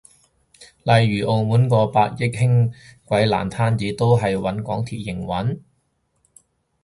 [0.81, 2.73] 例如澳門個百億輕
[3.05, 5.59] 軌爛攤子都係搵港鐵營運？